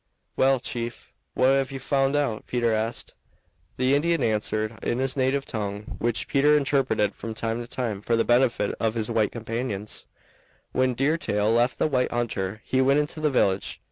[0.35, 3.13] "Well, chief, what have you found out?" Peter asked.
[3.77, 8.15] The Indian answered in his native tongue, which Peter interpreted from time to time for
[8.15, 10.07] the benefit of his white companions:
[10.71, 13.79] "When Deer Tail left the white hunter he went into the village.